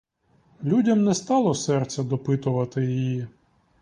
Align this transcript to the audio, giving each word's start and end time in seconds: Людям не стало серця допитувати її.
Людям 0.63 1.03
не 1.03 1.13
стало 1.15 1.55
серця 1.55 2.03
допитувати 2.03 2.85
її. 2.85 3.27